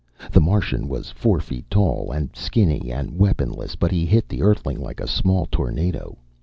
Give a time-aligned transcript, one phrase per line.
[0.31, 4.79] The Martian was four feet tall, and skinny and weaponless, but he hit the Earthling
[4.81, 6.17] like a small tornado.